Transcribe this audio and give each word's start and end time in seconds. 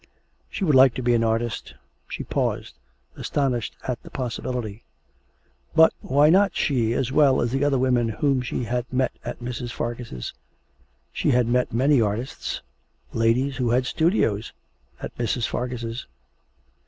She 0.49 0.63
would 0.63 0.73
like 0.73 0.95
to 0.95 1.03
be 1.03 1.13
an 1.13 1.23
artist! 1.23 1.75
She 2.07 2.23
paused, 2.23 2.73
astonished 3.15 3.75
at 3.87 4.01
the 4.01 4.09
possibility. 4.09 4.83
But 5.75 5.93
why 6.01 6.31
not 6.31 6.55
she 6.55 6.93
as 6.93 7.11
well 7.11 7.39
as 7.39 7.51
the 7.51 7.63
other 7.63 7.77
women 7.77 8.09
whom 8.09 8.41
she 8.41 8.63
had 8.63 8.91
met 8.91 9.11
at 9.23 9.41
Mrs. 9.41 9.71
Fargus'? 9.71 10.33
She 11.13 11.29
had 11.29 11.45
met 11.45 11.71
many 11.71 12.01
artists 12.01 12.63
ladies 13.13 13.57
who 13.57 13.69
had 13.69 13.85
studios 13.85 14.53
at 14.99 15.15
Mrs. 15.19 15.45
Fargus'. 15.47 16.07